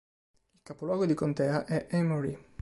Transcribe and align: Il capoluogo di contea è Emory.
Il 0.55 0.61
capoluogo 0.63 1.05
di 1.05 1.13
contea 1.13 1.63
è 1.63 1.85
Emory. 1.91 2.35